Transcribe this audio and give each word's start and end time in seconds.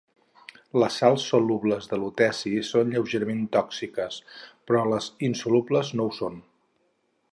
Les 0.83 0.95
sals 1.01 1.25
solubles 1.33 1.89
de 1.91 1.99
luteci 2.03 2.53
són 2.69 2.93
lleugerament 2.95 3.43
tòxiques, 3.57 4.17
però 4.71 4.83
les 4.95 5.11
insolubles 5.29 5.93
no 6.01 6.09
ho 6.09 6.17
són. 6.23 6.45